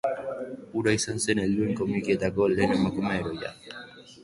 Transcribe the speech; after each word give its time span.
Hura 0.79 0.93
izan 0.99 1.21
zen 1.25 1.41
helduen 1.43 1.77
komikietako 1.81 2.49
lehen 2.55 2.75
emakume 2.79 3.17
heroia. 3.21 3.55